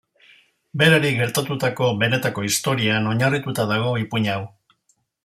Berari 0.81 1.11
gertatutako 1.19 1.89
benetako 2.03 2.45
historian 2.49 3.11
oinarrituta 3.11 3.67
dago 3.73 3.93
ipuin 4.05 4.31
hau. 4.37 4.43